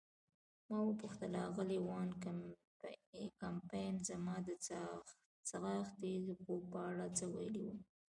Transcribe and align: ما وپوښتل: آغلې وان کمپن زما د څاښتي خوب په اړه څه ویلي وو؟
ما 0.69 0.77
وپوښتل: 0.89 1.31
آغلې 1.47 1.77
وان 1.87 2.09
کمپن 3.41 3.93
زما 4.09 4.35
د 4.47 4.49
څاښتي 5.47 6.13
خوب 6.41 6.61
په 6.73 6.79
اړه 6.89 7.05
څه 7.17 7.25
ویلي 7.33 7.61
وو؟ 7.65 7.75